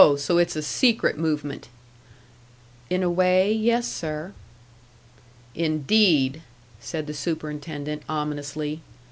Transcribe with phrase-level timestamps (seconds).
[0.17, 1.67] So it's a secret movement!"
[2.89, 4.33] "In a way yes, sir."
[5.53, 6.41] "Indeed!"
[6.79, 8.81] said the superintendent, ominously.